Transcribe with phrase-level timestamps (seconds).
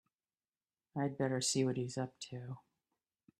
[0.97, 2.57] I'd better see what he's up to.